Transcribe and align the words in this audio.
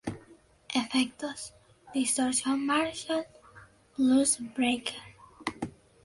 Efectos: 0.73 1.53
Distorsión 1.93 2.65
Marshall 2.65 3.27
Blues 3.95 4.39
Breaker. 4.55 4.97